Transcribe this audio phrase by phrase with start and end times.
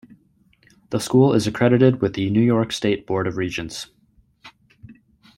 [0.89, 3.91] The school is accredited with the New York State Board of Regents.